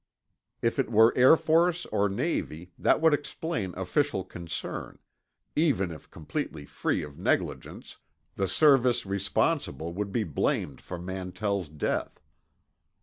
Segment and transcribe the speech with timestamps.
[0.63, 4.97] If it were Air Force or Navy, that would explain official concern;
[5.55, 7.97] even if completely free of negligence,
[8.33, 12.19] the service responsible would be blamed for Mantell's death.